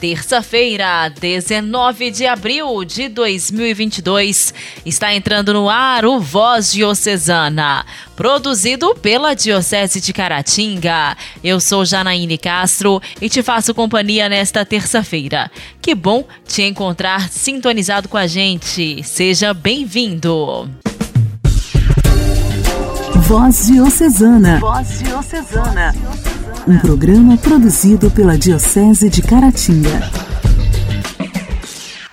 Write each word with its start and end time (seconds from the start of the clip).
terça-feira, 0.00 1.08
19 1.08 2.10
de 2.10 2.26
abril 2.26 2.84
de 2.84 3.08
2022, 3.08 4.52
está 4.84 5.14
entrando 5.14 5.52
no 5.52 5.68
ar 5.68 6.04
o 6.04 6.20
Voz 6.20 6.72
Diocesana, 6.72 7.84
produzido 8.14 8.94
pela 8.96 9.34
Diocese 9.34 10.00
de 10.00 10.12
Caratinga. 10.12 11.16
Eu 11.42 11.58
sou 11.60 11.84
Janaíne 11.84 12.36
Castro 12.36 13.00
e 13.20 13.28
te 13.28 13.42
faço 13.42 13.74
companhia 13.74 14.28
nesta 14.28 14.64
terça-feira. 14.64 15.50
Que 15.80 15.94
bom 15.94 16.24
te 16.46 16.62
encontrar 16.62 17.30
sintonizado 17.30 18.08
com 18.08 18.16
a 18.16 18.26
gente. 18.26 19.02
Seja 19.02 19.54
bem-vindo! 19.54 20.70
Voz 23.26 23.66
Diocesana. 23.66 24.60
Voz 24.60 25.00
Diocesana. 25.00 25.92
Um 26.64 26.78
programa 26.78 27.36
produzido 27.36 28.08
pela 28.08 28.38
Diocese 28.38 29.10
de 29.10 29.20
Caratinga. 29.20 30.08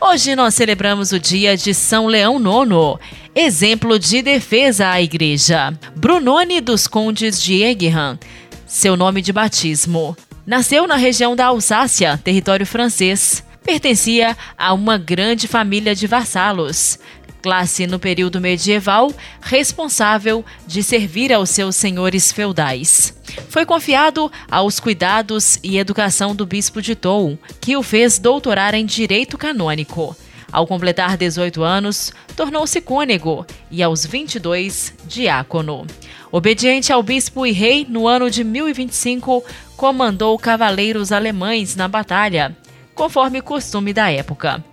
Hoje 0.01 0.35
nós 0.35 0.55
celebramos 0.55 1.11
o 1.11 1.19
dia 1.19 1.55
de 1.55 1.71
São 1.71 2.07
Leão 2.07 2.39
Nono, 2.39 2.99
exemplo 3.35 3.99
de 3.99 4.23
defesa 4.23 4.89
à 4.89 4.99
Igreja. 5.03 5.71
Brunone 5.95 6.59
dos 6.59 6.87
Condes 6.87 7.39
de 7.39 7.61
Egham, 7.61 8.17
seu 8.65 8.97
nome 8.97 9.21
de 9.21 9.31
batismo. 9.31 10.17
Nasceu 10.47 10.87
na 10.87 10.95
região 10.95 11.35
da 11.35 11.45
Alsácia, 11.45 12.19
território 12.23 12.65
francês. 12.65 13.43
Pertencia 13.63 14.35
a 14.57 14.73
uma 14.73 14.97
grande 14.97 15.47
família 15.47 15.93
de 15.93 16.07
vassalos 16.07 16.97
classe 17.43 17.85
no 17.85 17.99
período 17.99 18.39
medieval 18.39 19.11
responsável 19.41 20.45
de 20.65 20.81
servir 20.81 21.33
aos 21.33 21.49
seus 21.49 21.75
senhores 21.75 22.31
feudais. 22.31 23.13
Foi 23.49 23.65
confiado 23.65 24.31
aos 24.49 24.79
cuidados 24.79 25.59
e 25.61 25.77
educação 25.77 26.33
do 26.33 26.45
bispo 26.45 26.81
de 26.81 26.95
Tou, 26.95 27.37
que 27.59 27.75
o 27.75 27.83
fez 27.83 28.17
doutorar 28.17 28.73
em 28.73 28.85
direito 28.85 29.37
canônico. 29.37 30.15
Ao 30.51 30.65
completar 30.65 31.17
18 31.17 31.63
anos, 31.63 32.13
tornou-se 32.35 32.79
cônego 32.79 33.45
e, 33.69 33.83
aos 33.83 34.05
22, 34.05 34.93
diácono. 35.05 35.85
Obediente 36.31 36.93
ao 36.93 37.03
bispo 37.03 37.45
e 37.45 37.51
rei, 37.51 37.85
no 37.89 38.07
ano 38.07 38.29
de 38.29 38.43
1025, 38.43 39.43
comandou 39.75 40.37
cavaleiros 40.37 41.11
alemães 41.11 41.75
na 41.75 41.87
batalha, 41.87 42.55
conforme 42.95 43.41
costume 43.41 43.91
da 43.93 44.11
época. 44.11 44.63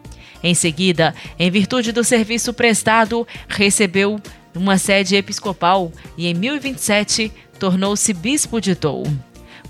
Em 0.43 0.55
seguida, 0.55 1.15
em 1.39 1.51
virtude 1.51 1.93
do 1.93 2.03
serviço 2.03 2.53
prestado, 2.53 3.27
recebeu 3.49 4.19
uma 4.55 4.79
sede 4.79 5.17
episcopal 5.17 5.93
e 6.17 6.27
em 6.27 6.35
1027 6.35 7.31
tornou-se 7.59 8.13
bispo 8.15 8.61
de 8.61 8.75
Tou, 8.75 9.07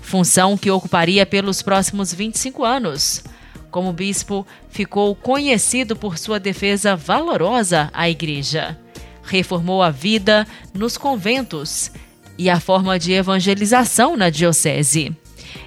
função 0.01 0.57
que 0.57 0.71
ocuparia 0.71 1.25
pelos 1.25 1.61
próximos 1.61 2.13
25 2.13 2.63
anos. 2.63 3.23
Como 3.69 3.93
bispo, 3.93 4.45
ficou 4.69 5.15
conhecido 5.15 5.95
por 5.95 6.17
sua 6.17 6.39
defesa 6.39 6.95
valorosa 6.95 7.89
à 7.93 8.09
Igreja. 8.09 8.77
Reformou 9.23 9.81
a 9.83 9.89
vida 9.89 10.47
nos 10.73 10.97
conventos 10.97 11.91
e 12.37 12.49
a 12.49 12.59
forma 12.59 12.97
de 12.97 13.13
evangelização 13.13 14.17
na 14.17 14.29
diocese. 14.29 15.15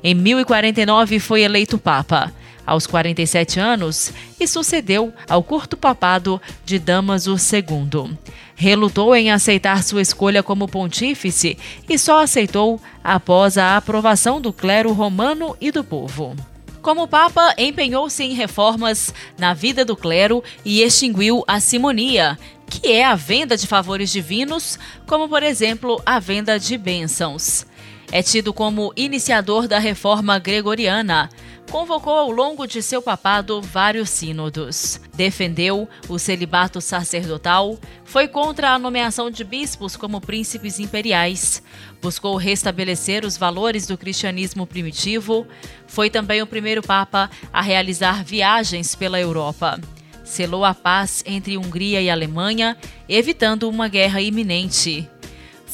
Em 0.02 0.14
1049 0.14 1.19
foi 1.19 1.42
eleito 1.42 1.78
Papa 1.78 2.32
aos 2.66 2.86
47 2.86 3.60
anos 3.60 4.12
e 4.38 4.46
sucedeu 4.46 5.12
ao 5.28 5.42
curto 5.42 5.76
papado 5.76 6.40
de 6.64 6.78
Damaso 6.78 7.36
II. 7.36 8.16
Relutou 8.54 9.14
em 9.14 9.30
aceitar 9.30 9.82
sua 9.82 10.02
escolha 10.02 10.42
como 10.42 10.69
pontífice 10.69 11.58
e 11.88 11.98
só 11.98 12.22
aceitou 12.22 12.80
após 13.03 13.58
a 13.58 13.76
aprovação 13.76 14.41
do 14.41 14.53
clero 14.53 14.92
romano 14.92 15.56
e 15.60 15.70
do 15.70 15.82
povo. 15.82 16.36
Como 16.84 17.08
Papa, 17.08 17.54
empenhou-se 17.56 18.22
em 18.22 18.34
reformas 18.34 19.14
na 19.38 19.54
vida 19.54 19.86
do 19.86 19.97
clero 19.97 20.44
e 20.64 20.82
extinguiu 20.82 21.42
a 21.48 21.58
simonia, 21.58 22.38
que 22.69 22.92
é 22.92 23.03
a 23.03 23.14
venda 23.14 23.56
de 23.56 23.66
favores 23.66 24.12
divinos, 24.12 24.78
como 25.06 25.26
por 25.26 25.42
exemplo 25.42 26.00
a 26.04 26.19
venda 26.19 26.58
de 26.58 26.76
bênçãos. 26.76 27.66
É 28.14 28.22
tido 28.22 28.54
como 28.54 28.92
iniciador 28.94 29.66
da 29.66 29.80
reforma 29.80 30.38
gregoriana, 30.38 31.28
convocou 31.69 32.16
ao 32.16 32.30
longo 32.30 32.64
de 32.64 32.80
seu 32.80 33.02
papado 33.02 33.60
vários 33.60 34.08
sínodos. 34.08 35.00
Defendeu 35.16 35.88
o 36.08 36.16
celibato 36.16 36.80
sacerdotal, 36.80 37.76
foi 38.04 38.28
contra 38.28 38.70
a 38.70 38.78
nomeação 38.78 39.32
de 39.32 39.42
bispos 39.42 39.97
como 39.97 40.20
príncipes 40.20 40.78
imperiais, 40.78 41.60
buscou 42.00 42.36
restabelecer 42.36 43.24
os 43.24 43.36
valores 43.36 43.84
do 43.88 43.98
cristianismo 43.98 44.64
primitivo, 44.64 45.44
foi 45.88 46.08
também 46.08 46.41
o 46.41 46.47
primeiro 46.47 46.82
papa 46.82 47.28
a 47.53 47.60
realizar 47.60 48.22
viagens 48.22 48.94
pela 48.94 49.19
Europa. 49.19 49.80
Selou 50.22 50.64
a 50.64 50.72
paz 50.72 51.24
entre 51.26 51.58
Hungria 51.58 52.00
e 52.00 52.08
Alemanha, 52.08 52.76
evitando 53.08 53.69
uma 53.69 53.88
guerra 53.88 54.20
iminente. 54.20 55.10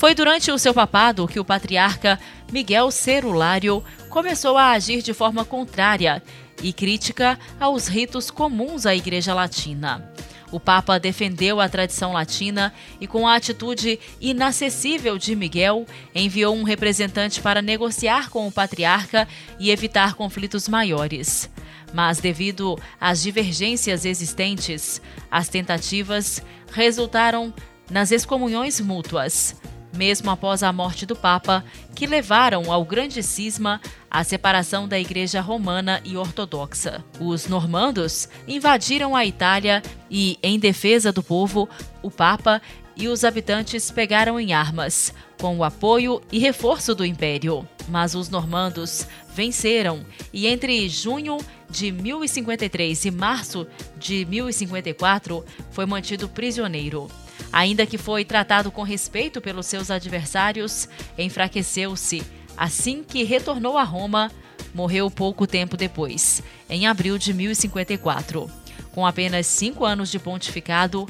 Foi 0.00 0.14
durante 0.14 0.50
o 0.50 0.56
seu 0.56 0.72
papado 0.72 1.28
que 1.28 1.38
o 1.38 1.44
patriarca 1.44 2.18
Miguel 2.50 2.90
Cerulário 2.90 3.84
começou 4.08 4.56
a 4.56 4.70
agir 4.70 5.02
de 5.02 5.12
forma 5.12 5.44
contrária 5.44 6.22
e 6.62 6.72
crítica 6.72 7.38
aos 7.60 7.86
ritos 7.86 8.30
comuns 8.30 8.86
à 8.86 8.96
Igreja 8.96 9.34
Latina. 9.34 10.10
O 10.50 10.58
Papa 10.58 10.98
defendeu 10.98 11.60
a 11.60 11.68
tradição 11.68 12.14
latina 12.14 12.72
e, 12.98 13.06
com 13.06 13.28
a 13.28 13.36
atitude 13.36 14.00
inacessível 14.18 15.18
de 15.18 15.36
Miguel, 15.36 15.84
enviou 16.14 16.56
um 16.56 16.62
representante 16.62 17.38
para 17.42 17.60
negociar 17.60 18.30
com 18.30 18.48
o 18.48 18.52
patriarca 18.52 19.28
e 19.58 19.70
evitar 19.70 20.14
conflitos 20.14 20.66
maiores. 20.66 21.50
Mas, 21.92 22.20
devido 22.20 22.78
às 22.98 23.20
divergências 23.20 24.06
existentes, 24.06 25.02
as 25.30 25.50
tentativas 25.50 26.42
resultaram 26.72 27.52
nas 27.90 28.10
excomunhões 28.10 28.80
mútuas 28.80 29.60
mesmo 29.92 30.30
após 30.30 30.62
a 30.62 30.72
morte 30.72 31.04
do 31.04 31.16
Papa, 31.16 31.64
que 31.94 32.06
levaram 32.06 32.72
ao 32.72 32.84
grande 32.84 33.22
cisma 33.22 33.80
a 34.10 34.24
separação 34.24 34.88
da 34.88 34.98
Igreja 34.98 35.40
Romana 35.40 36.00
e 36.04 36.16
Ortodoxa. 36.16 37.04
Os 37.20 37.46
normandos 37.46 38.28
invadiram 38.46 39.14
a 39.14 39.24
Itália 39.24 39.82
e, 40.10 40.38
em 40.42 40.58
defesa 40.58 41.12
do 41.12 41.22
povo, 41.22 41.68
o 42.02 42.10
Papa 42.10 42.60
e 42.96 43.08
os 43.08 43.24
habitantes 43.24 43.90
pegaram 43.90 44.38
em 44.38 44.52
armas, 44.52 45.14
com 45.40 45.56
o 45.56 45.64
apoio 45.64 46.20
e 46.30 46.38
reforço 46.38 46.94
do 46.94 47.04
Império. 47.04 47.66
Mas 47.88 48.14
os 48.14 48.28
normandos 48.28 49.06
venceram 49.34 50.04
e, 50.32 50.46
entre 50.46 50.88
junho 50.88 51.38
de 51.68 51.90
1053 51.90 53.06
e 53.06 53.10
março 53.10 53.66
de 53.96 54.24
1054, 54.26 55.44
foi 55.70 55.86
mantido 55.86 56.28
prisioneiro. 56.28 57.08
Ainda 57.52 57.86
que 57.86 57.98
foi 57.98 58.24
tratado 58.24 58.70
com 58.70 58.82
respeito 58.82 59.40
pelos 59.40 59.66
seus 59.66 59.90
adversários, 59.90 60.88
enfraqueceu-se. 61.18 62.22
Assim 62.56 63.02
que 63.02 63.24
retornou 63.24 63.76
a 63.76 63.82
Roma, 63.82 64.30
morreu 64.74 65.10
pouco 65.10 65.46
tempo 65.46 65.76
depois, 65.76 66.42
em 66.68 66.86
abril 66.86 67.18
de 67.18 67.32
1054. 67.32 68.50
Com 68.92 69.06
apenas 69.06 69.46
cinco 69.46 69.84
anos 69.84 70.10
de 70.10 70.18
pontificado, 70.18 71.08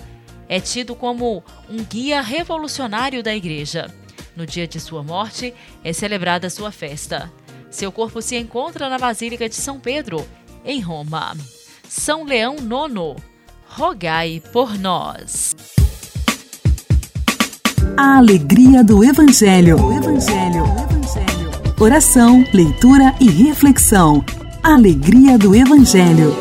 é 0.48 0.60
tido 0.60 0.94
como 0.94 1.44
um 1.68 1.84
guia 1.84 2.20
revolucionário 2.20 3.22
da 3.22 3.34
Igreja. 3.34 3.92
No 4.34 4.46
dia 4.46 4.66
de 4.66 4.80
sua 4.80 5.02
morte, 5.02 5.54
é 5.84 5.92
celebrada 5.92 6.50
sua 6.50 6.72
festa. 6.72 7.30
Seu 7.70 7.92
corpo 7.92 8.20
se 8.20 8.36
encontra 8.36 8.88
na 8.88 8.98
Basílica 8.98 9.48
de 9.48 9.54
São 9.54 9.78
Pedro, 9.78 10.26
em 10.64 10.81
Roma. 10.81 11.36
São 11.88 12.25
Leão 12.25 12.56
IX, 12.56 13.22
rogai 13.69 14.43
por 14.52 14.78
nós. 14.78 15.54
A 18.02 18.17
alegria 18.17 18.82
do 18.82 19.05
Evangelho. 19.05 19.76
Evangelho. 19.93 20.64
Evangelho. 20.64 21.50
Oração, 21.79 22.43
leitura 22.50 23.14
e 23.20 23.29
reflexão. 23.29 24.25
Alegria 24.62 25.37
do 25.37 25.55
Evangelho. 25.55 26.35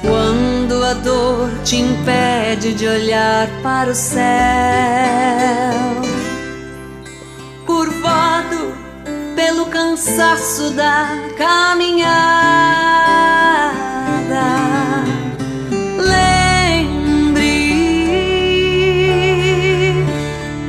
Quando 0.00 0.84
a 0.84 0.94
dor 0.94 1.48
te 1.62 1.76
impede 1.76 2.74
de 2.74 2.88
olhar 2.88 3.48
para 3.62 3.92
o 3.92 3.94
céu, 3.94 4.22
cansaço 9.82 10.70
da 10.70 11.08
caminhada. 11.36 12.12
Lembre 15.98 17.42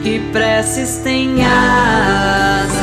que 0.01 0.19
preces 0.31 0.97
têm 1.03 1.45
asas. 1.45 2.73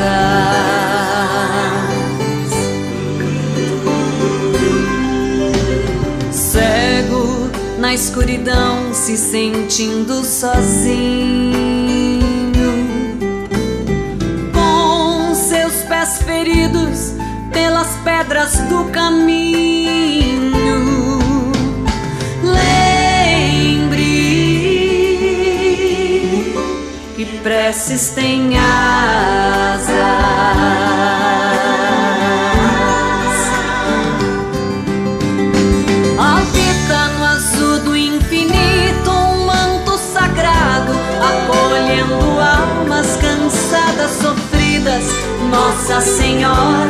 Cego 6.31 7.51
na 7.79 7.93
escuridão, 7.93 8.95
se 8.95 9.17
sentindo 9.17 10.23
sozinho. 10.23 11.70
Pedras 18.41 18.59
do 18.69 18.85
caminho. 18.91 19.61
preces 27.43 28.11
têm 28.11 28.59
asas. 28.59 29.91
Habita 36.19 37.09
no 37.17 37.25
azul 37.25 37.79
do 37.81 37.97
infinito 37.97 39.11
um 39.11 39.47
manto 39.47 39.97
sagrado, 39.97 40.93
acolhendo 41.19 42.41
almas 42.41 43.17
cansadas, 43.17 44.11
sofridas. 44.21 45.05
Nossa 45.51 46.01
Senhora 46.03 46.90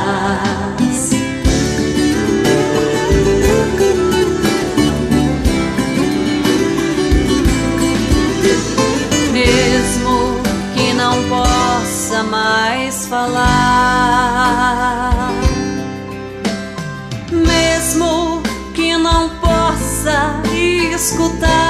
escutar. 21.21 21.61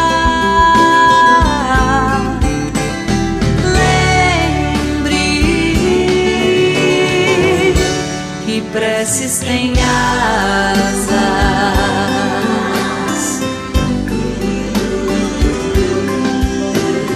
preces 8.72 9.40
têm 9.40 9.74
asas. 9.74 11.02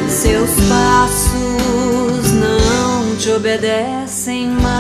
Seus 0.10 0.50
passos 0.68 2.32
não 2.34 3.16
te 3.16 3.30
obedecem 3.30 4.48
mais. 4.50 4.76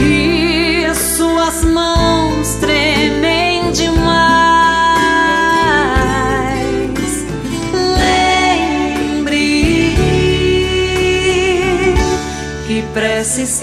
E 0.00 0.94
suas 0.94 1.64
mãos 1.64 2.56
tremem 2.60 3.01
preces 13.34 13.62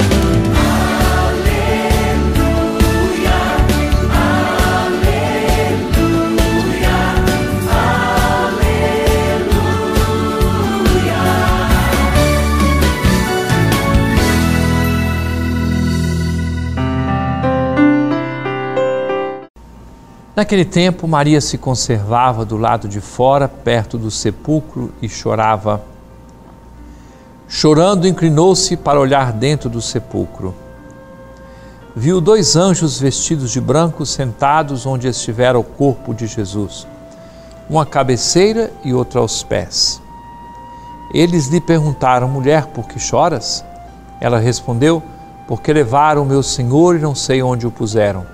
Naquele 20.33 20.63
tempo, 20.63 21.07
Maria 21.07 21.41
se 21.41 21.57
conservava 21.57 22.45
do 22.45 22.55
lado 22.55 22.87
de 22.87 23.01
fora, 23.01 23.49
perto 23.49 23.97
do 23.97 24.09
sepulcro, 24.09 24.93
e 25.01 25.09
chorava. 25.09 25.81
Chorando, 27.49 28.07
inclinou-se 28.07 28.77
para 28.77 28.99
olhar 28.99 29.33
dentro 29.33 29.69
do 29.69 29.81
sepulcro. 29.81 30.55
Viu 31.93 32.21
dois 32.21 32.55
anjos 32.55 32.97
vestidos 32.97 33.51
de 33.51 33.59
branco 33.59 34.05
sentados 34.05 34.85
onde 34.85 35.09
estivera 35.09 35.59
o 35.59 35.63
corpo 35.63 36.13
de 36.13 36.25
Jesus, 36.25 36.87
um 37.69 37.77
à 37.77 37.85
cabeceira 37.85 38.71
e 38.85 38.93
outro 38.93 39.19
aos 39.19 39.43
pés. 39.43 40.01
Eles 41.13 41.47
lhe 41.47 41.59
perguntaram: 41.59 42.29
Mulher, 42.29 42.67
por 42.67 42.87
que 42.87 42.97
choras? 42.97 43.65
Ela 44.21 44.39
respondeu: 44.39 45.03
Porque 45.45 45.73
levaram 45.73 46.23
meu 46.23 46.41
Senhor 46.41 46.95
e 46.95 46.99
não 46.99 47.13
sei 47.13 47.43
onde 47.43 47.67
o 47.67 47.71
puseram. 47.71 48.25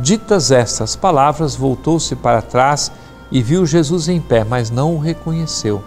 Ditas 0.00 0.52
estas 0.52 0.94
palavras, 0.94 1.56
voltou-se 1.56 2.14
para 2.14 2.40
trás 2.40 2.92
e 3.32 3.42
viu 3.42 3.66
Jesus 3.66 4.08
em 4.08 4.20
pé, 4.20 4.44
mas 4.44 4.70
não 4.70 4.94
o 4.94 4.98
reconheceu. 4.98 5.82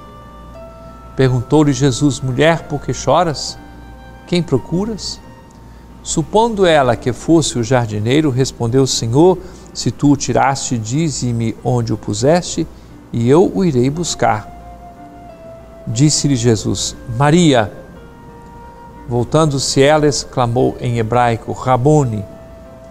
Perguntou-lhe 1.15 1.71
Jesus: 1.71 2.19
Mulher, 2.19 2.63
por 2.63 2.81
que 2.81 2.93
choras? 2.93 3.57
Quem 4.27 4.43
procuras? 4.43 5.19
Supondo 6.03 6.65
ela 6.65 6.97
que 6.97 7.13
fosse 7.13 7.57
o 7.57 7.63
jardineiro, 7.63 8.29
respondeu: 8.29 8.85
Senhor, 8.85 9.37
se 9.73 9.91
tu 9.91 10.11
o 10.11 10.17
tiraste, 10.17 10.77
dize-me 10.77 11.55
onde 11.63 11.93
o 11.93 11.97
puseste, 11.97 12.67
e 13.13 13.29
eu 13.29 13.49
o 13.55 13.63
irei 13.63 13.89
buscar. 13.89 14.45
Disse-lhe 15.87 16.35
Jesus: 16.35 16.97
Maria. 17.17 17.71
Voltando-se 19.07 19.81
ela, 19.81 20.05
exclamou 20.05 20.75
em 20.81 20.97
hebraico: 20.97 21.53
Rabone, 21.53 22.25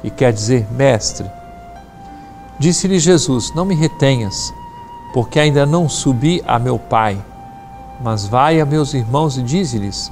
que 0.03 0.11
quer 0.11 0.33
dizer 0.33 0.67
mestre. 0.73 1.31
Disse-lhe 2.59 2.99
Jesus: 2.99 3.55
Não 3.55 3.65
me 3.65 3.75
retenhas, 3.75 4.53
porque 5.13 5.41
ainda 5.41 5.65
não 5.65 5.89
subi 5.89 6.43
a 6.47 6.59
meu 6.59 6.79
Pai 6.79 7.19
mas 8.03 8.27
vai 8.27 8.61
a 8.61 8.67
meus 8.67 8.95
irmãos 8.95 9.37
e 9.37 9.43
dize-lhes: 9.43 10.11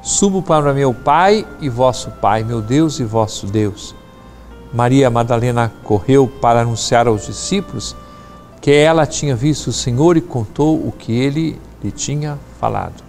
Subo 0.00 0.40
para 0.40 0.72
meu 0.72 0.94
Pai 0.94 1.46
e 1.60 1.68
vosso 1.68 2.10
Pai, 2.12 2.44
meu 2.44 2.62
Deus 2.62 3.00
e 3.00 3.04
vosso 3.04 3.46
Deus. 3.46 3.94
Maria 4.72 5.10
Madalena 5.10 5.72
correu 5.82 6.26
para 6.26 6.62
anunciar 6.62 7.06
aos 7.06 7.26
discípulos 7.26 7.94
que 8.60 8.72
ela 8.72 9.06
tinha 9.06 9.36
visto 9.36 9.68
o 9.68 9.72
Senhor 9.72 10.16
e 10.16 10.20
contou 10.20 10.76
o 10.76 10.92
que 10.92 11.12
ele 11.12 11.60
lhe 11.82 11.90
tinha 11.90 12.38
falado. 12.58 13.03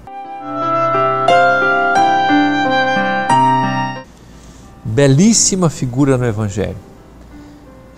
Belíssima 4.96 5.70
figura 5.70 6.18
no 6.18 6.26
Evangelho, 6.26 6.78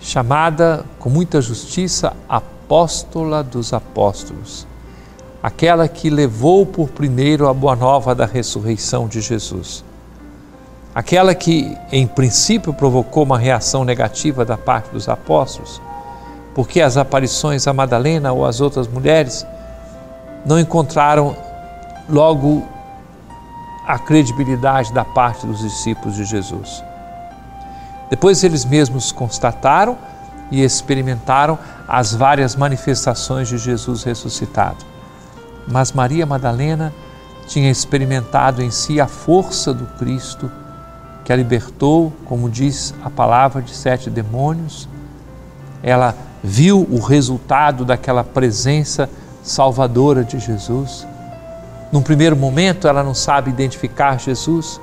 chamada 0.00 0.84
com 0.98 1.08
muita 1.08 1.40
justiça 1.40 2.12
apóstola 2.28 3.40
dos 3.40 3.72
apóstolos, 3.72 4.66
aquela 5.40 5.86
que 5.86 6.10
levou 6.10 6.66
por 6.66 6.88
primeiro 6.88 7.46
a 7.46 7.54
boa 7.54 7.76
nova 7.76 8.16
da 8.16 8.26
ressurreição 8.26 9.06
de 9.06 9.20
Jesus, 9.20 9.84
aquela 10.92 11.36
que, 11.36 11.78
em 11.92 12.04
princípio, 12.04 12.74
provocou 12.74 13.22
uma 13.22 13.38
reação 13.38 13.84
negativa 13.84 14.44
da 14.44 14.58
parte 14.58 14.90
dos 14.90 15.08
apóstolos, 15.08 15.80
porque 16.52 16.80
as 16.80 16.96
aparições 16.96 17.68
a 17.68 17.72
Madalena 17.72 18.32
ou 18.32 18.44
as 18.44 18.60
outras 18.60 18.88
mulheres 18.88 19.46
não 20.44 20.58
encontraram 20.58 21.36
logo 22.10 22.66
a 23.86 24.00
credibilidade 24.00 24.92
da 24.92 25.04
parte 25.04 25.46
dos 25.46 25.60
discípulos 25.60 26.16
de 26.16 26.24
Jesus. 26.24 26.87
Depois 28.10 28.42
eles 28.42 28.64
mesmos 28.64 29.12
constataram 29.12 29.98
e 30.50 30.62
experimentaram 30.62 31.58
as 31.86 32.14
várias 32.14 32.56
manifestações 32.56 33.48
de 33.48 33.58
Jesus 33.58 34.02
ressuscitado. 34.02 34.84
Mas 35.66 35.92
Maria 35.92 36.24
Madalena 36.24 36.92
tinha 37.46 37.70
experimentado 37.70 38.62
em 38.62 38.70
si 38.70 39.00
a 39.00 39.06
força 39.06 39.72
do 39.72 39.86
Cristo 39.98 40.50
que 41.24 41.32
a 41.32 41.36
libertou, 41.36 42.12
como 42.24 42.48
diz 42.48 42.94
a 43.04 43.10
palavra, 43.10 43.60
de 43.60 43.74
sete 43.74 44.08
demônios. 44.08 44.88
Ela 45.82 46.14
viu 46.42 46.86
o 46.90 47.00
resultado 47.00 47.84
daquela 47.84 48.24
presença 48.24 49.10
salvadora 49.42 50.24
de 50.24 50.38
Jesus 50.38 51.06
num 51.90 52.02
primeiro 52.02 52.36
momento, 52.36 52.86
ela 52.86 53.02
não 53.02 53.14
sabe 53.14 53.50
identificar 53.50 54.20
Jesus, 54.20 54.78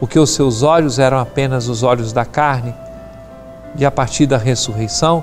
porque 0.00 0.18
os 0.18 0.30
seus 0.30 0.62
olhos 0.62 0.98
eram 0.98 1.18
apenas 1.18 1.68
os 1.68 1.82
olhos 1.82 2.10
da 2.10 2.24
carne, 2.24 2.74
e 3.76 3.84
a 3.84 3.90
partir 3.90 4.26
da 4.26 4.38
ressurreição, 4.38 5.22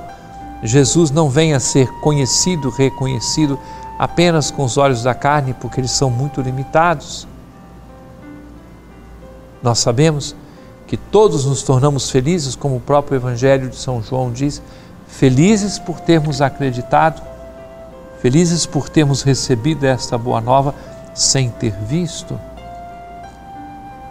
Jesus 0.61 1.09
não 1.09 1.29
vem 1.29 1.55
a 1.55 1.59
ser 1.59 1.91
conhecido, 1.99 2.69
reconhecido 2.69 3.59
apenas 3.97 4.51
com 4.51 4.63
os 4.63 4.77
olhos 4.77 5.01
da 5.01 5.15
carne, 5.15 5.55
porque 5.55 5.81
eles 5.81 5.89
são 5.89 6.11
muito 6.11 6.41
limitados. 6.41 7.27
Nós 9.63 9.79
sabemos 9.79 10.35
que 10.85 10.95
todos 10.95 11.43
nos 11.43 11.63
tornamos 11.63 12.11
felizes, 12.11 12.55
como 12.55 12.75
o 12.75 12.79
próprio 12.79 13.15
Evangelho 13.15 13.69
de 13.69 13.75
São 13.75 14.01
João 14.03 14.31
diz, 14.31 14.61
felizes 15.07 15.79
por 15.79 15.99
termos 15.99 16.39
acreditado, 16.39 17.19
felizes 18.21 18.67
por 18.67 18.89
termos 18.89 19.23
recebido 19.23 19.85
esta 19.85 20.19
boa 20.19 20.39
nova 20.39 20.75
sem 21.15 21.49
ter 21.49 21.73
visto. 21.73 22.39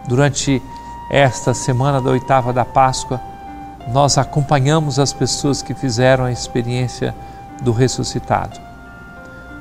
Durante 0.06 0.62
esta 1.10 1.54
semana 1.54 2.00
da 2.00 2.10
oitava 2.10 2.52
da 2.52 2.64
Páscoa, 2.64 3.20
nós 3.88 4.18
acompanhamos 4.18 4.98
as 4.98 5.12
pessoas 5.12 5.62
que 5.62 5.74
fizeram 5.74 6.24
a 6.24 6.32
experiência 6.32 7.14
do 7.62 7.72
ressuscitado. 7.72 8.58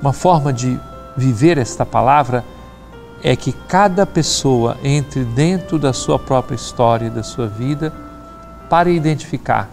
Uma 0.02 0.14
forma 0.14 0.52
de 0.52 0.80
viver 1.16 1.58
esta 1.58 1.86
palavra 1.86 2.44
é 3.24 3.36
que 3.36 3.52
cada 3.52 4.06
pessoa 4.06 4.78
entre 4.84 5.24
dentro 5.24 5.80
da 5.80 5.94
sua 5.94 6.20
própria 6.20 6.56
história 6.56 7.08
e 7.08 7.10
da 7.10 7.24
sua 7.24 7.48
vida 7.48 7.94
para 8.70 8.90
identificar 8.90 9.70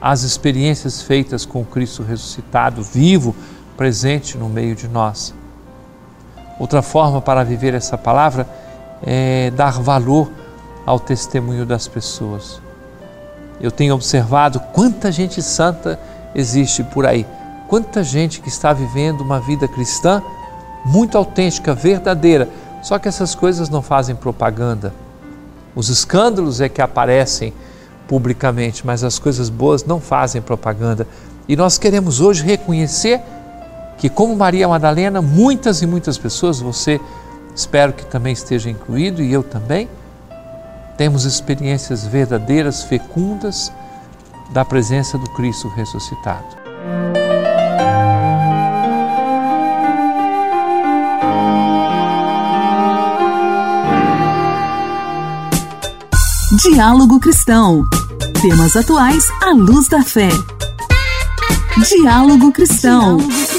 as 0.00 0.22
experiências 0.22 1.02
feitas 1.02 1.44
com 1.44 1.64
Cristo 1.64 2.02
ressuscitado, 2.02 2.82
vivo, 2.82 3.34
presente 3.76 4.38
no 4.38 4.48
meio 4.48 4.76
de 4.76 4.86
nós 4.86 5.34
Outra 6.58 6.82
forma 6.82 7.22
para 7.22 7.44
viver 7.44 7.72
essa 7.72 7.96
palavra 7.96 8.42
é 8.42 8.67
dar 9.54 9.80
valor 9.80 10.30
ao 10.84 10.98
testemunho 10.98 11.66
das 11.66 11.86
pessoas. 11.86 12.60
Eu 13.60 13.70
tenho 13.70 13.94
observado 13.94 14.60
quanta 14.72 15.10
gente 15.10 15.42
santa 15.42 15.98
existe 16.34 16.82
por 16.82 17.04
aí, 17.06 17.26
quanta 17.68 18.02
gente 18.02 18.40
que 18.40 18.48
está 18.48 18.72
vivendo 18.72 19.20
uma 19.20 19.40
vida 19.40 19.66
cristã 19.66 20.22
muito 20.84 21.18
autêntica, 21.18 21.74
verdadeira, 21.74 22.48
só 22.82 22.98
que 22.98 23.08
essas 23.08 23.34
coisas 23.34 23.68
não 23.68 23.82
fazem 23.82 24.14
propaganda. 24.14 24.94
Os 25.74 25.88
escândalos 25.88 26.60
é 26.60 26.68
que 26.68 26.80
aparecem 26.80 27.52
publicamente, 28.06 28.86
mas 28.86 29.04
as 29.04 29.18
coisas 29.18 29.50
boas 29.50 29.84
não 29.84 30.00
fazem 30.00 30.40
propaganda. 30.40 31.06
E 31.46 31.56
nós 31.56 31.76
queremos 31.76 32.20
hoje 32.20 32.42
reconhecer 32.44 33.20
que, 33.98 34.08
como 34.08 34.34
Maria 34.34 34.68
Madalena, 34.68 35.20
muitas 35.20 35.82
e 35.82 35.86
muitas 35.86 36.16
pessoas, 36.16 36.60
você 36.60 37.00
espero 37.58 37.92
que 37.92 38.06
também 38.06 38.32
esteja 38.32 38.70
incluído 38.70 39.20
e 39.20 39.32
eu 39.32 39.42
também, 39.42 39.88
temos 40.96 41.24
experiências 41.24 42.06
verdadeiras, 42.06 42.84
fecundas 42.84 43.72
da 44.52 44.64
presença 44.64 45.18
do 45.18 45.28
Cristo 45.30 45.66
ressuscitado. 45.68 46.46
Diálogo 56.62 57.18
Cristão. 57.18 57.82
Temas 58.40 58.76
atuais 58.76 59.24
à 59.42 59.50
luz 59.50 59.88
da 59.88 60.02
fé. 60.02 60.28
Diálogo 61.88 62.52
Cristão. 62.52 63.16
Diálogo 63.16 63.57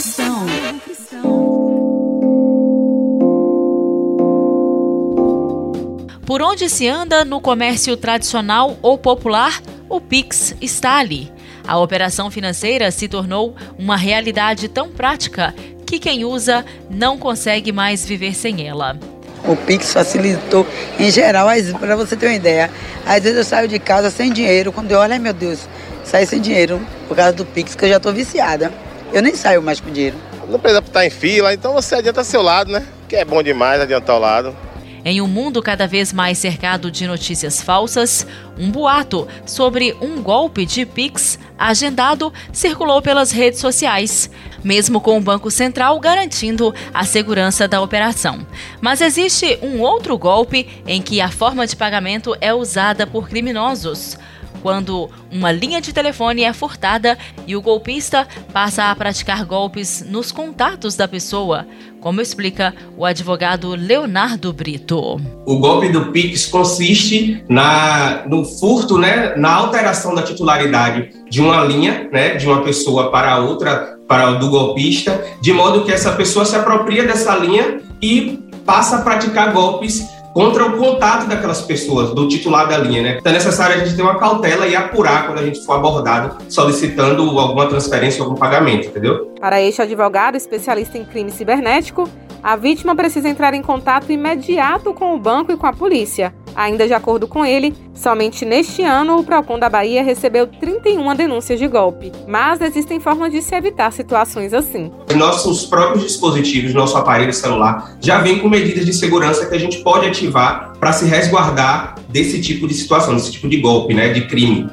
onde 6.59 6.69
se 6.69 6.89
anda 6.89 7.23
no 7.23 7.39
comércio 7.39 7.95
tradicional 7.95 8.77
ou 8.81 8.97
popular, 8.97 9.61
o 9.87 10.01
Pix 10.01 10.53
está 10.59 10.97
ali. 10.97 11.31
A 11.65 11.79
operação 11.79 12.29
financeira 12.29 12.91
se 12.91 13.07
tornou 13.07 13.55
uma 13.77 13.95
realidade 13.95 14.67
tão 14.67 14.89
prática 14.89 15.55
que 15.85 15.97
quem 15.99 16.25
usa 16.25 16.65
não 16.89 17.17
consegue 17.17 17.71
mais 17.71 18.03
viver 18.03 18.35
sem 18.35 18.67
ela. 18.67 18.97
O 19.45 19.55
Pix 19.55 19.93
facilitou 19.93 20.67
em 20.99 21.09
geral, 21.09 21.47
para 21.79 21.95
você 21.95 22.17
ter 22.17 22.25
uma 22.25 22.35
ideia. 22.35 22.69
Às 23.05 23.23
vezes 23.23 23.37
eu 23.37 23.45
saio 23.45 23.67
de 23.69 23.79
casa 23.79 24.11
sem 24.11 24.33
dinheiro, 24.33 24.73
quando 24.73 24.91
eu 24.91 24.99
olho, 24.99 25.13
ai 25.13 25.19
meu 25.19 25.31
Deus, 25.31 25.61
saio 26.03 26.27
sem 26.27 26.41
dinheiro 26.41 26.85
por 27.07 27.15
causa 27.15 27.31
do 27.31 27.45
Pix, 27.45 27.73
que 27.73 27.85
eu 27.85 27.89
já 27.89 27.97
estou 27.97 28.11
viciada. 28.11 28.69
Eu 29.13 29.21
nem 29.21 29.33
saio 29.33 29.61
mais 29.61 29.79
com 29.79 29.89
dinheiro. 29.89 30.17
Não 30.49 30.59
precisa 30.59 30.81
estar 30.81 31.05
em 31.05 31.09
fila, 31.09 31.53
então 31.53 31.71
você 31.71 31.95
adianta 31.95 32.21
seu 32.21 32.41
lado, 32.41 32.69
né? 32.69 32.85
Que 33.07 33.15
é 33.15 33.23
bom 33.23 33.41
demais 33.41 33.79
adiantar 33.79 34.17
o 34.17 34.19
lado. 34.19 34.68
Em 35.03 35.21
um 35.21 35.27
mundo 35.27 35.61
cada 35.61 35.87
vez 35.87 36.11
mais 36.11 36.37
cercado 36.37 36.91
de 36.91 37.07
notícias 37.07 37.61
falsas, 37.61 38.27
um 38.57 38.69
boato 38.69 39.27
sobre 39.45 39.95
um 40.01 40.21
golpe 40.21 40.65
de 40.65 40.85
Pix 40.85 41.39
agendado 41.57 42.33
circulou 42.51 43.01
pelas 43.01 43.31
redes 43.31 43.59
sociais, 43.59 44.29
mesmo 44.63 44.99
com 44.99 45.17
o 45.17 45.21
Banco 45.21 45.49
Central 45.49 45.99
garantindo 45.99 46.73
a 46.93 47.03
segurança 47.05 47.67
da 47.67 47.81
operação. 47.81 48.45
Mas 48.81 49.01
existe 49.01 49.57
um 49.61 49.81
outro 49.81 50.17
golpe 50.17 50.67
em 50.85 51.01
que 51.01 51.21
a 51.21 51.29
forma 51.29 51.65
de 51.65 51.75
pagamento 51.75 52.35
é 52.41 52.53
usada 52.53 53.07
por 53.07 53.29
criminosos 53.29 54.17
quando 54.61 55.09
uma 55.31 55.51
linha 55.51 55.81
de 55.81 55.93
telefone 55.93 56.43
é 56.43 56.53
furtada 56.53 57.17
e 57.47 57.55
o 57.55 57.61
golpista 57.61 58.27
passa 58.51 58.85
a 58.85 58.95
praticar 58.95 59.45
golpes 59.45 60.05
nos 60.07 60.31
contatos 60.31 60.95
da 60.95 61.07
pessoa, 61.07 61.65
como 61.99 62.21
explica 62.21 62.73
o 62.97 63.05
advogado 63.05 63.75
Leonardo 63.75 64.51
Brito. 64.53 65.19
O 65.45 65.57
golpe 65.57 65.89
do 65.89 66.11
Pix 66.11 66.45
consiste 66.45 67.43
na, 67.49 68.23
no 68.27 68.45
furto, 68.45 68.97
né, 68.97 69.35
na 69.35 69.53
alteração 69.53 70.15
da 70.15 70.21
titularidade 70.21 71.09
de 71.29 71.41
uma 71.41 71.63
linha, 71.63 72.09
né, 72.11 72.35
de 72.35 72.47
uma 72.47 72.61
pessoa 72.61 73.11
para 73.11 73.39
outra, 73.39 73.97
para 74.07 74.33
do 74.33 74.49
golpista, 74.49 75.23
de 75.41 75.53
modo 75.53 75.83
que 75.83 75.91
essa 75.91 76.11
pessoa 76.13 76.45
se 76.45 76.55
apropria 76.55 77.05
dessa 77.05 77.35
linha 77.35 77.81
e 78.01 78.39
passa 78.65 78.97
a 78.97 79.01
praticar 79.01 79.51
golpes 79.51 80.07
contra 80.39 80.65
o 80.65 80.77
contato 80.77 81.27
daquelas 81.27 81.61
pessoas, 81.61 82.11
do 82.11 82.25
titular 82.29 82.65
da 82.65 82.77
linha, 82.77 83.01
né? 83.01 83.17
Então 83.19 83.29
é 83.29 83.35
necessário 83.35 83.75
a 83.75 83.79
gente 83.79 83.93
ter 83.93 84.01
uma 84.01 84.17
cautela 84.17 84.65
e 84.65 84.73
apurar 84.73 85.25
quando 85.25 85.39
a 85.39 85.43
gente 85.43 85.59
for 85.65 85.73
abordado 85.73 86.37
solicitando 86.47 87.37
alguma 87.37 87.67
transferência 87.67 88.23
ou 88.23 88.29
algum 88.29 88.39
pagamento, 88.39 88.87
entendeu? 88.87 89.33
Para 89.37 89.61
este 89.61 89.81
advogado 89.81 90.37
especialista 90.37 90.97
em 90.97 91.03
crime 91.03 91.29
cibernético, 91.29 92.09
a 92.41 92.55
vítima 92.55 92.95
precisa 92.95 93.27
entrar 93.27 93.53
em 93.53 93.61
contato 93.61 94.13
imediato 94.13 94.93
com 94.93 95.13
o 95.13 95.19
banco 95.19 95.51
e 95.51 95.57
com 95.57 95.67
a 95.67 95.73
polícia. 95.73 96.33
Ainda 96.55 96.87
de 96.87 96.93
acordo 96.93 97.27
com 97.27 97.45
ele, 97.45 97.73
somente 97.93 98.45
neste 98.45 98.83
ano 98.83 99.17
o 99.17 99.23
Procon 99.23 99.59
da 99.59 99.69
Bahia 99.69 100.03
recebeu 100.03 100.47
31 100.47 101.15
denúncias 101.15 101.59
de 101.59 101.67
golpe. 101.67 102.11
Mas 102.27 102.61
existem 102.61 102.99
formas 102.99 103.31
de 103.31 103.41
se 103.41 103.55
evitar 103.55 103.91
situações 103.91 104.53
assim. 104.53 104.91
Nossos 105.15 105.65
próprios 105.65 106.03
dispositivos, 106.03 106.73
nosso 106.73 106.97
aparelho 106.97 107.33
celular, 107.33 107.97
já 107.99 108.19
vem 108.19 108.39
com 108.39 108.49
medidas 108.49 108.85
de 108.85 108.93
segurança 108.93 109.45
que 109.45 109.55
a 109.55 109.59
gente 109.59 109.79
pode 109.79 110.07
ativar 110.07 110.73
para 110.79 110.91
se 110.93 111.05
resguardar 111.05 111.95
desse 112.09 112.41
tipo 112.41 112.67
de 112.67 112.73
situação, 112.73 113.13
desse 113.15 113.31
tipo 113.31 113.47
de 113.47 113.57
golpe, 113.57 113.93
né, 113.93 114.09
de 114.09 114.27
crime. 114.27 114.69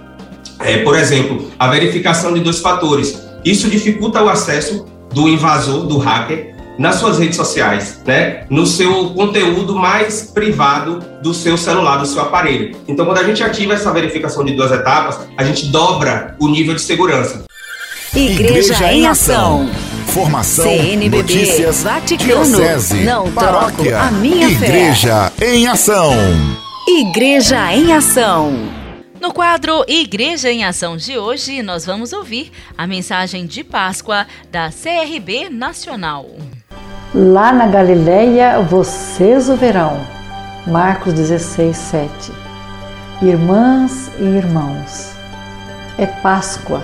É, 0.61 0.79
por 0.79 0.97
exemplo, 0.97 1.51
a 1.59 1.69
verificação 1.69 2.33
de 2.33 2.41
dois 2.41 2.61
fatores. 2.61 3.27
Isso 3.45 3.69
dificulta 3.69 4.23
o 4.23 4.29
acesso 4.29 4.87
do 5.13 5.29
invasor, 5.29 5.87
do 5.87 5.99
hacker, 5.99 6.56
nas 6.79 6.97
suas 6.97 7.19
redes 7.19 7.37
sociais, 7.37 8.01
né? 8.05 8.45
No 8.51 8.67
seu 8.67 9.11
conteúdo 9.11 9.75
mais 9.75 10.23
privado 10.23 11.03
do 11.23 11.33
seu 11.33 11.57
celular, 11.57 11.97
do 11.99 12.07
seu 12.07 12.23
aparelho. 12.23 12.77
Então, 12.87 13.07
quando 13.07 13.19
a 13.19 13.25
gente 13.25 13.43
ativa 13.43 13.75
essa 13.75 13.91
verificação 13.93 14.45
de 14.45 14.55
duas 14.55 14.71
etapas, 14.73 15.21
a 15.37 15.45
gente 15.45 15.67
dobra 15.67 16.37
o 16.39 16.49
nível 16.49 16.75
de 16.75 16.81
segurança. 16.83 17.45
Igreja, 18.15 18.73
Igreja 18.75 18.93
em 18.93 19.07
Ação. 19.07 19.69
Formação, 20.07 20.65
CNBB, 20.65 21.19
notícias, 21.19 21.83
Vaticano, 21.83 22.45
diocese, 22.45 23.05
não 23.05 23.31
paróquia, 23.31 23.99
troco 23.99 24.07
a 24.07 24.11
minha 24.13 24.49
Igreja 24.49 25.31
fé. 25.37 25.55
em 25.55 25.67
Ação. 25.67 26.15
Igreja 26.89 27.75
em 27.75 27.93
Ação. 27.93 28.55
No 29.21 29.33
quadro 29.33 29.85
Igreja 29.87 30.51
em 30.51 30.65
Ação 30.65 30.97
de 30.97 31.19
hoje, 31.19 31.63
nós 31.63 31.85
vamos 31.85 32.15
ouvir 32.15 32.51
a 32.79 32.87
mensagem 32.87 33.45
de 33.45 33.63
Páscoa 33.63 34.27
da 34.51 34.71
CRB 34.71 35.51
Nacional. 35.51 36.27
Lá 37.19 37.51
na 37.51 37.67
Galileia 37.67 38.61
vocês 38.61 39.49
o 39.49 39.57
verão. 39.57 39.97
Marcos 40.67 41.15
16, 41.15 41.75
7. 41.75 42.33
Irmãs 43.23 44.11
e 44.19 44.23
irmãos, 44.23 45.13
é 45.97 46.05
Páscoa. 46.05 46.83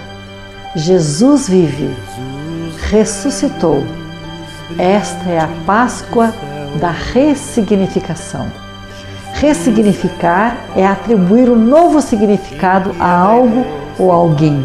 Jesus 0.75 1.51
vive, 1.51 1.95
ressuscitou. 2.89 3.85
Esta 4.79 5.29
é 5.29 5.39
a 5.39 5.51
Páscoa 5.67 6.33
da 6.81 6.91
ressignificação. 6.91 8.51
Ressignificar 9.35 10.57
é 10.75 10.87
atribuir 10.87 11.51
um 11.51 11.57
novo 11.57 12.01
significado 12.01 12.97
a 12.99 13.11
algo 13.11 13.67
ou 13.99 14.11
alguém. 14.11 14.65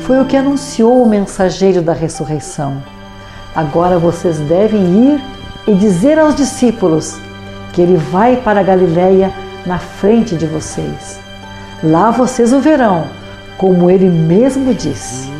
Foi 0.00 0.20
o 0.20 0.24
que 0.24 0.36
anunciou 0.36 1.00
o 1.00 1.08
mensageiro 1.08 1.80
da 1.80 1.92
ressurreição. 1.92 2.82
Agora 3.54 3.98
vocês 3.98 4.38
devem 4.40 4.82
ir 4.82 5.22
e 5.68 5.74
dizer 5.74 6.18
aos 6.18 6.34
discípulos 6.34 7.16
que 7.72 7.80
ele 7.80 7.96
vai 7.96 8.36
para 8.36 8.60
a 8.60 8.62
Galiléia 8.64 9.32
na 9.64 9.78
frente 9.78 10.34
de 10.34 10.44
vocês. 10.44 11.20
Lá 11.80 12.10
vocês 12.10 12.52
o 12.52 12.58
verão, 12.58 13.04
como 13.56 13.88
ele 13.88 14.08
mesmo 14.08 14.74
disse. 14.74 15.30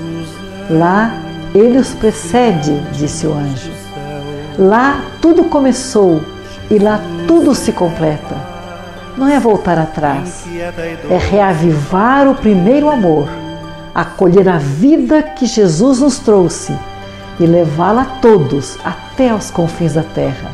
Lá 0.70 1.12
ele 1.52 1.76
os 1.76 1.92
precede, 1.92 2.78
disse 2.92 3.26
o 3.26 3.34
anjo. 3.34 3.72
Lá 4.56 5.02
tudo 5.20 5.44
começou 5.44 6.22
e 6.70 6.78
lá 6.78 7.00
tudo 7.26 7.52
se 7.52 7.72
completa. 7.72 8.36
Não 9.16 9.28
é 9.28 9.40
voltar 9.40 9.78
atrás, 9.78 10.44
é 11.10 11.16
reavivar 11.16 12.28
o 12.28 12.34
primeiro 12.36 12.88
amor, 12.88 13.28
acolher 13.92 14.48
a 14.48 14.58
vida 14.58 15.20
que 15.22 15.46
Jesus 15.46 16.00
nos 16.00 16.18
trouxe 16.18 16.72
e 17.38 17.46
levá-la 17.46 18.02
a 18.02 18.20
todos 18.20 18.78
até 18.84 19.30
aos 19.30 19.50
confins 19.50 19.94
da 19.94 20.02
terra. 20.02 20.50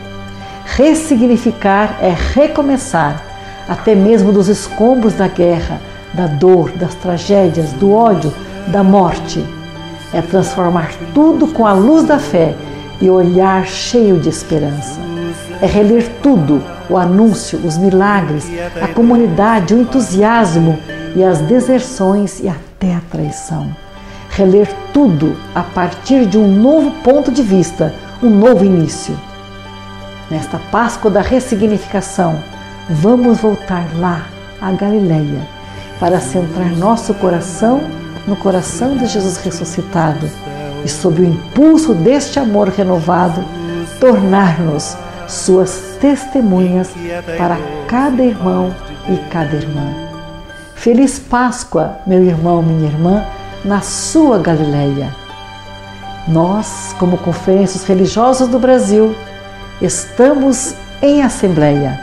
Ressignificar 0.64 1.98
é 2.00 2.14
recomeçar, 2.34 3.22
até 3.68 3.94
mesmo 3.94 4.32
dos 4.32 4.48
escombros 4.48 5.14
da 5.14 5.28
guerra, 5.28 5.80
da 6.14 6.26
dor, 6.26 6.70
das 6.72 6.94
tragédias, 6.94 7.72
do 7.72 7.92
ódio, 7.92 8.32
da 8.68 8.82
morte. 8.82 9.44
É 10.12 10.20
transformar 10.20 10.90
tudo 11.14 11.46
com 11.48 11.66
a 11.66 11.72
luz 11.72 12.04
da 12.04 12.18
fé 12.18 12.54
e 13.00 13.08
olhar 13.08 13.66
cheio 13.66 14.18
de 14.18 14.28
esperança. 14.28 15.00
É 15.62 15.66
reler 15.66 16.08
tudo, 16.22 16.62
o 16.88 16.96
anúncio, 16.96 17.58
os 17.64 17.78
milagres, 17.78 18.46
a 18.80 18.88
comunidade, 18.88 19.74
o 19.74 19.80
entusiasmo 19.80 20.78
e 21.14 21.22
as 21.22 21.38
deserções 21.40 22.40
e 22.40 22.48
até 22.48 22.94
a 22.94 23.00
traição. 23.10 23.68
Reler 24.30 24.68
tudo 24.92 25.36
a 25.54 25.62
partir 25.62 26.26
de 26.26 26.38
um 26.38 26.46
novo 26.46 26.90
ponto 27.02 27.30
de 27.30 27.42
vista, 27.42 27.94
um 28.22 28.30
novo 28.30 28.64
início. 28.64 29.18
Nesta 30.30 30.58
Páscoa 30.70 31.10
da 31.10 31.20
ressignificação, 31.20 32.42
vamos 32.88 33.38
voltar 33.38 33.86
lá, 33.98 34.26
à 34.60 34.70
Galileia, 34.72 35.40
para 35.98 36.20
centrar 36.20 36.70
nosso 36.76 37.14
coração 37.14 37.80
no 38.26 38.36
coração 38.36 38.96
de 38.96 39.06
Jesus 39.06 39.38
ressuscitado 39.38 40.30
e, 40.84 40.88
sob 40.88 41.22
o 41.22 41.24
impulso 41.24 41.94
deste 41.94 42.38
amor 42.38 42.68
renovado, 42.68 43.44
tornar-nos 43.98 44.96
suas 45.26 45.96
testemunhas 46.00 46.90
para 47.36 47.58
cada 47.86 48.22
irmão 48.22 48.74
e 49.08 49.16
cada 49.30 49.56
irmã. 49.56 49.94
Feliz 50.74 51.18
Páscoa, 51.18 51.98
meu 52.06 52.22
irmão, 52.22 52.62
minha 52.62 52.88
irmã, 52.88 53.24
na 53.64 53.80
sua 53.80 54.38
Galileia. 54.38 55.14
Nós, 56.28 56.94
como 56.98 57.18
Conferências 57.18 57.84
Religiosas 57.84 58.48
do 58.48 58.58
Brasil, 58.58 59.14
estamos 59.80 60.74
em 61.02 61.22
assembleia. 61.22 62.00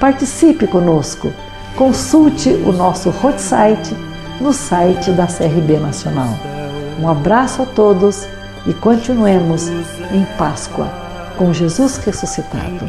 Participe 0.00 0.66
conosco. 0.66 1.32
Consulte 1.76 2.50
o 2.50 2.72
nosso 2.72 3.10
hot 3.10 3.40
site 3.40 3.94
no 4.40 4.52
site 4.52 5.10
da 5.12 5.26
CRB 5.26 5.78
Nacional. 5.78 6.38
Um 7.00 7.08
abraço 7.08 7.62
a 7.62 7.66
todos 7.66 8.26
e 8.66 8.72
continuemos 8.72 9.68
em 9.68 10.24
Páscoa 10.38 10.90
com 11.36 11.52
Jesus 11.52 11.98
ressuscitado. 11.98 12.88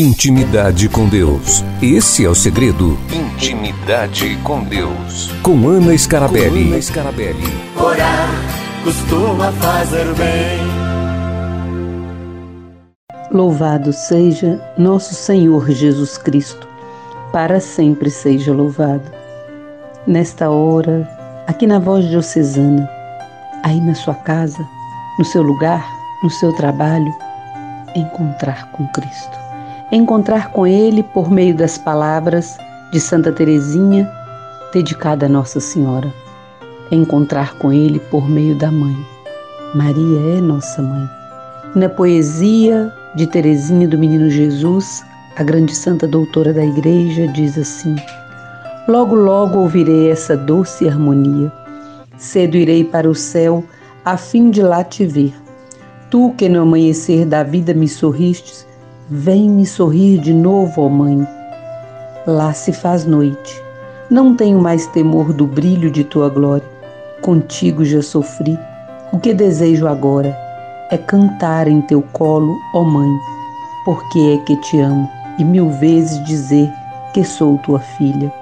Intimidade 0.00 0.88
com 0.88 1.06
Deus. 1.06 1.62
Esse 1.82 2.24
é 2.24 2.28
o 2.30 2.34
segredo. 2.34 2.98
Intimidade 3.12 4.34
com 4.42 4.64
Deus. 4.64 5.30
Com 5.42 5.68
Ana 5.68 5.94
Scarabelli. 5.98 6.64
Com 6.64 6.70
Ana 6.70 6.80
Scarabelli. 6.80 7.44
Orar 7.76 8.30
costuma 8.82 9.52
fazer 9.52 10.06
bem. 10.14 10.58
Louvado 13.30 13.92
seja 13.92 14.58
nosso 14.78 15.14
Senhor 15.14 15.70
Jesus 15.70 16.16
Cristo, 16.16 16.66
para 17.30 17.60
sempre 17.60 18.08
seja 18.08 18.54
louvado. 18.54 19.04
Nesta 20.06 20.48
hora, 20.48 21.06
aqui 21.46 21.66
na 21.66 21.78
voz 21.78 22.08
diocesana, 22.08 22.88
aí 23.62 23.78
na 23.82 23.94
sua 23.94 24.14
casa, 24.14 24.66
no 25.18 25.26
seu 25.26 25.42
lugar, 25.42 25.86
no 26.22 26.30
seu 26.30 26.54
trabalho, 26.54 27.14
encontrar 27.94 28.70
com 28.72 28.88
Cristo. 28.94 29.39
Encontrar 29.92 30.52
com 30.52 30.64
Ele 30.64 31.02
por 31.02 31.28
meio 31.28 31.52
das 31.52 31.76
palavras 31.76 32.56
de 32.92 33.00
Santa 33.00 33.32
Teresinha, 33.32 34.08
dedicada 34.72 35.26
a 35.26 35.28
Nossa 35.28 35.58
Senhora. 35.58 36.14
Encontrar 36.92 37.56
com 37.56 37.72
Ele 37.72 37.98
por 37.98 38.28
meio 38.30 38.54
da 38.56 38.70
Mãe. 38.70 38.96
Maria 39.74 40.38
é 40.38 40.40
nossa 40.40 40.80
Mãe. 40.80 41.08
Na 41.74 41.88
poesia 41.88 42.92
de 43.16 43.26
Teresinha 43.26 43.88
do 43.88 43.98
Menino 43.98 44.30
Jesus, 44.30 45.04
a 45.36 45.42
grande 45.42 45.74
santa 45.74 46.06
doutora 46.06 46.52
da 46.52 46.64
Igreja 46.64 47.26
diz 47.26 47.58
assim: 47.58 47.96
Logo, 48.86 49.16
logo 49.16 49.58
ouvirei 49.58 50.08
essa 50.10 50.36
doce 50.36 50.88
harmonia. 50.88 51.50
Cedo 52.16 52.56
irei 52.56 52.84
para 52.84 53.10
o 53.10 53.14
céu, 53.14 53.64
a 54.04 54.16
fim 54.16 54.50
de 54.50 54.62
lá 54.62 54.84
te 54.84 55.04
ver. 55.04 55.34
Tu 56.10 56.32
que 56.38 56.48
no 56.48 56.62
amanhecer 56.62 57.26
da 57.26 57.42
vida 57.42 57.74
me 57.74 57.88
sorristes, 57.88 58.66
vem 59.12 59.50
me 59.50 59.66
sorrir 59.66 60.18
de 60.18 60.32
novo, 60.32 60.82
ó 60.82 60.88
Mãe. 60.88 61.26
Lá 62.28 62.52
se 62.52 62.72
faz 62.72 63.04
noite. 63.04 63.60
Não 64.08 64.36
tenho 64.36 64.60
mais 64.60 64.86
temor 64.88 65.32
do 65.32 65.46
brilho 65.46 65.90
de 65.90 66.04
tua 66.04 66.28
glória. 66.28 66.66
Contigo 67.20 67.84
já 67.84 68.00
sofri. 68.02 68.56
O 69.12 69.18
que 69.18 69.34
desejo 69.34 69.88
agora 69.88 70.36
é 70.92 70.96
cantar 70.96 71.66
em 71.66 71.80
teu 71.82 72.02
colo, 72.12 72.56
ó 72.72 72.84
Mãe, 72.84 73.10
porque 73.84 74.18
é 74.38 74.44
que 74.44 74.56
te 74.58 74.78
amo 74.78 75.10
e 75.40 75.44
mil 75.44 75.70
vezes 75.70 76.22
dizer 76.24 76.70
que 77.12 77.24
sou 77.24 77.58
tua 77.58 77.80
filha. 77.80 78.32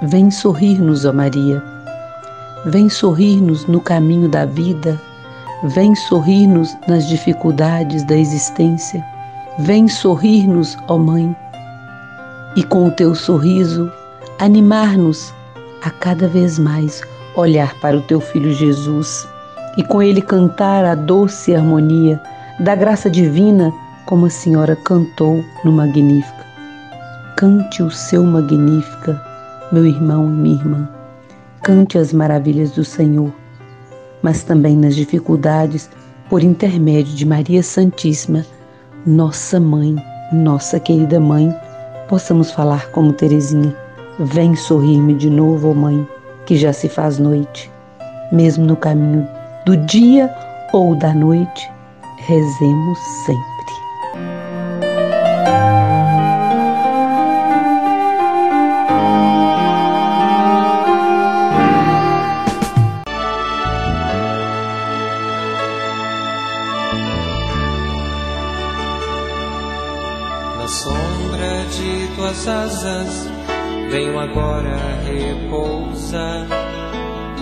Vem 0.00 0.30
sorrir-nos, 0.30 1.04
ó 1.04 1.12
Maria. 1.12 1.62
Vem 2.64 2.88
sorrir-nos 2.88 3.66
no 3.66 3.82
caminho 3.82 4.30
da 4.30 4.46
vida. 4.46 4.98
Vem 5.62 5.94
sorrir-nos 5.94 6.74
nas 6.88 7.06
dificuldades 7.06 8.02
da 8.04 8.16
existência. 8.16 9.04
Vem 9.58 9.88
sorrir-nos, 9.88 10.76
ó 10.86 10.98
Mãe, 10.98 11.34
e 12.56 12.62
com 12.62 12.88
o 12.88 12.90
teu 12.90 13.14
sorriso 13.14 13.90
animar-nos 14.38 15.32
a 15.82 15.88
cada 15.90 16.28
vez 16.28 16.58
mais 16.58 17.00
olhar 17.34 17.74
para 17.80 17.96
o 17.96 18.02
teu 18.02 18.20
filho 18.20 18.52
Jesus 18.52 19.26
e 19.78 19.82
com 19.82 20.02
ele 20.02 20.20
cantar 20.20 20.84
a 20.84 20.94
doce 20.94 21.54
harmonia 21.54 22.20
da 22.60 22.74
graça 22.74 23.08
divina, 23.08 23.72
como 24.04 24.26
a 24.26 24.30
senhora 24.30 24.76
cantou 24.76 25.42
no 25.64 25.72
Magnífica. 25.72 26.44
Cante 27.36 27.82
o 27.82 27.90
seu 27.90 28.24
Magnífica, 28.24 29.18
meu 29.72 29.86
irmão 29.86 30.26
e 30.26 30.32
minha 30.32 30.56
irmã. 30.56 30.88
Cante 31.62 31.96
as 31.96 32.12
maravilhas 32.12 32.72
do 32.72 32.84
Senhor, 32.84 33.32
mas 34.22 34.42
também 34.42 34.76
nas 34.76 34.94
dificuldades, 34.94 35.88
por 36.28 36.42
intermédio 36.42 37.14
de 37.14 37.24
Maria 37.24 37.62
Santíssima, 37.62 38.44
nossa 39.06 39.60
mãe, 39.60 39.94
nossa 40.32 40.80
querida 40.80 41.20
mãe, 41.20 41.54
possamos 42.08 42.50
falar 42.50 42.90
como 42.90 43.12
Teresinha: 43.12 43.74
Vem 44.18 44.56
sorrir-me 44.56 45.14
de 45.14 45.30
novo, 45.30 45.70
ó 45.70 45.74
mãe, 45.74 46.06
que 46.44 46.56
já 46.56 46.72
se 46.72 46.88
faz 46.88 47.18
noite. 47.18 47.70
Mesmo 48.32 48.66
no 48.66 48.76
caminho 48.76 49.26
do 49.64 49.76
dia 49.76 50.28
ou 50.72 50.96
da 50.96 51.14
noite, 51.14 51.70
rezemos 52.26 52.98
sempre. 53.24 53.55
Venho 73.90 74.18
agora 74.18 74.76
repousar. 75.04 76.46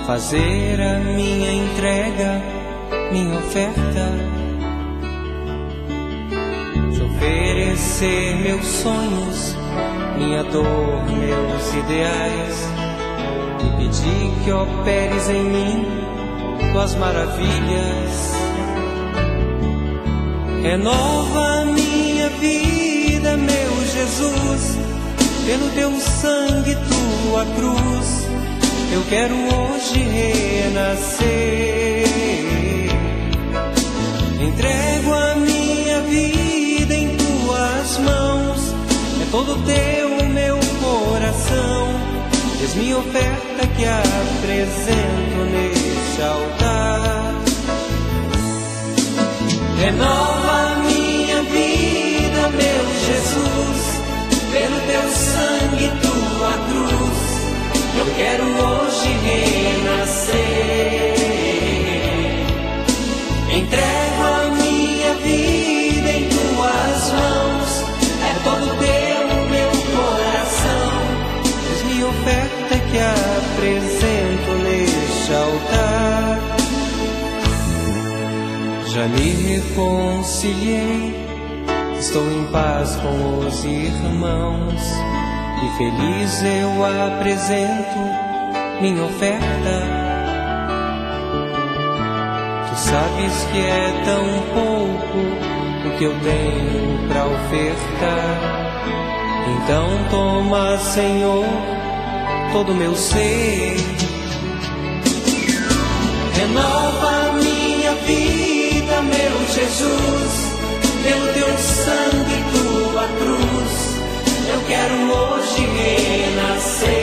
fazer 0.07 0.81
a 0.83 0.99
minha 1.01 1.51
entrega, 1.53 2.41
minha 3.11 3.39
oferta, 3.39 4.13
te 6.93 7.03
oferecer 7.03 8.37
meus 8.37 8.67
sonhos, 8.67 9.57
minha 10.19 10.43
dor, 10.45 11.05
meus 11.09 11.75
ideais, 11.75 12.69
e 13.65 13.77
pedir 13.79 14.45
que 14.45 14.53
operes 14.53 15.31
em 15.31 15.45
mim 15.45 15.87
tuas 16.73 16.95
maravilhas. 16.97 18.35
Renova 20.63 21.65
minha 21.67 22.29
vida, 22.31 23.37
meu 23.39 23.87
Jesus, 23.87 24.79
pelo 25.47 25.71
teu 25.71 26.01
sangue, 26.01 26.75
tua 26.75 27.45
cruz 27.57 28.25
eu 28.95 29.03
quero 29.09 29.35
hoje 29.35 29.99
renascer. 29.99 31.25
Entrego 34.41 35.13
a 35.13 35.35
minha 35.35 36.01
vida 36.03 36.95
em 36.95 37.17
tuas 37.17 37.99
mãos, 37.99 38.73
é 39.21 39.27
todo 39.33 39.61
teu 39.67 40.29
meu 40.29 40.61
coração. 40.81 41.89
És 42.63 42.75
minha 42.77 42.99
oferta 42.99 43.67
que 43.77 43.85
apresento 43.85 45.45
neste 45.51 46.23
altar. 46.23 47.35
Renova 49.81 50.77
minha 50.87 51.43
vida, 51.43 52.49
meu 52.51 52.85
Jesus, 53.07 53.84
pelo 54.55 54.81
teu 54.87 55.11
sangue, 55.11 55.91
tua 56.01 56.53
cruz 56.69 57.35
eu 57.97 58.07
quero 58.17 58.45
hoje 58.45 59.09
renascer. 59.23 60.35
Entrego 63.51 64.23
a 64.23 64.51
minha 64.51 65.15
vida 65.15 66.11
em 66.11 66.29
tuas 66.29 67.13
mãos. 67.13 67.85
É 68.21 68.35
todo 68.43 68.67
teu 68.79 69.21
meu 69.49 69.71
coração. 69.95 70.91
Minha 71.87 72.07
oferta 72.07 72.75
que 72.91 72.99
apresento 72.99 74.51
neste 74.65 75.33
altar. 75.33 76.41
Já 78.87 79.07
me 79.09 79.31
reconciliei. 79.31 81.24
Estou 82.15 82.31
em 82.31 82.45
paz 82.45 82.95
com 82.95 83.45
os 83.45 83.65
irmãos 83.65 84.83
e 85.65 85.77
feliz 85.77 86.45
eu 86.45 86.85
apresento 87.07 87.99
minha 88.81 89.03
oferta. 89.03 89.83
Tu 92.69 92.77
sabes 92.77 93.45
que 93.51 93.59
é 93.59 94.03
tão 94.05 94.25
pouco 94.55 95.89
o 95.89 95.99
que 95.99 96.05
eu 96.05 96.15
tenho 96.21 97.09
para 97.09 97.27
ofertar. 97.27 98.39
Então 99.49 99.89
toma, 100.09 100.79
Senhor, 100.79 101.45
todo 102.53 102.77
meu 102.77 102.95
ser. 102.95 103.77
Renova 106.33 107.33
minha 107.33 107.93
vida, 108.07 109.03
meu 109.03 109.49
Jesus, 109.49 110.44
pelo 111.05 111.27
teu 111.35 111.59
sangue, 111.59 112.45
tua 112.53 113.07
cruz 113.19 113.95
eu 114.55 114.61
quero 114.69 114.95
hoje 115.11 115.67
renascer. 115.67 116.95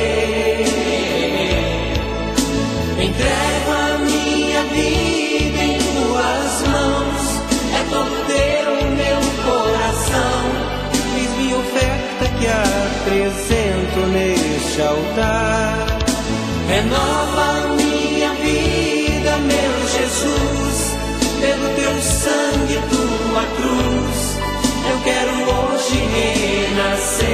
Entrego 2.97 3.71
a 3.71 3.97
minha 3.99 4.63
vida 4.63 5.63
em 5.63 5.77
tuas 5.77 6.61
mãos, 6.67 7.41
é 7.75 7.83
todo 7.89 8.13
teu 8.27 8.71
meu 9.01 9.21
coração. 9.43 10.41
Fiz 11.13 11.29
minha 11.37 11.57
oferta 11.57 12.23
que 12.39 12.47
apresento 12.47 13.99
neste 14.07 14.81
altar. 14.81 15.87
Renova 16.67 17.80
quero 25.03 25.33
hoje 25.33 25.97
renascer. 25.97 27.31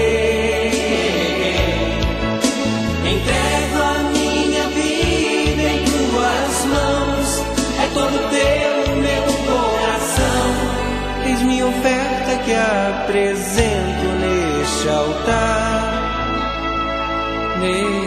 Entrego 3.06 3.77
a 3.84 4.03
minha 4.12 4.67
vida 4.69 5.63
em 5.63 5.86
tuas 5.86 6.65
mãos. 6.65 7.43
É 7.84 7.88
todo 7.93 8.30
teu 8.30 8.95
meu 8.95 9.23
coração. 9.45 10.47
Eis 11.25 11.41
minha 11.41 11.67
oferta 11.67 12.38
que 12.43 12.53
apresento 12.53 14.06
neste 14.21 14.89
altar. 14.89 16.08
Neste 17.60 18.07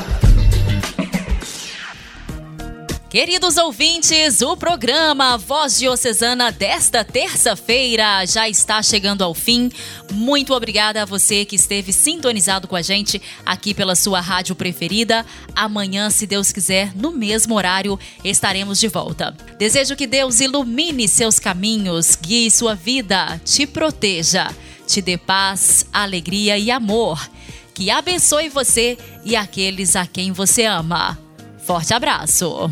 Queridos 3.11 3.57
ouvintes, 3.57 4.41
o 4.41 4.55
programa 4.55 5.37
Voz 5.37 5.77
Diocesana 5.77 6.49
desta 6.49 7.03
terça-feira 7.03 8.25
já 8.25 8.47
está 8.47 8.81
chegando 8.81 9.21
ao 9.21 9.33
fim. 9.33 9.69
Muito 10.13 10.53
obrigada 10.53 11.01
a 11.01 11.05
você 11.05 11.43
que 11.43 11.57
esteve 11.57 11.91
sintonizado 11.91 12.69
com 12.69 12.75
a 12.77 12.81
gente 12.81 13.21
aqui 13.45 13.73
pela 13.73 13.95
sua 13.95 14.21
rádio 14.21 14.55
preferida. 14.55 15.25
Amanhã, 15.53 16.09
se 16.09 16.25
Deus 16.25 16.53
quiser, 16.53 16.95
no 16.95 17.11
mesmo 17.11 17.53
horário, 17.55 17.99
estaremos 18.23 18.79
de 18.79 18.87
volta. 18.87 19.35
Desejo 19.59 19.97
que 19.97 20.07
Deus 20.07 20.39
ilumine 20.39 21.05
seus 21.05 21.37
caminhos, 21.37 22.15
guie 22.15 22.49
sua 22.49 22.75
vida, 22.75 23.41
te 23.43 23.67
proteja, 23.67 24.49
te 24.87 25.01
dê 25.01 25.17
paz, 25.17 25.85
alegria 25.91 26.57
e 26.57 26.71
amor. 26.71 27.29
Que 27.73 27.91
abençoe 27.91 28.47
você 28.47 28.97
e 29.25 29.35
aqueles 29.35 29.97
a 29.97 30.07
quem 30.07 30.31
você 30.31 30.63
ama. 30.63 31.19
Forte 31.65 31.93
abraço! 31.93 32.71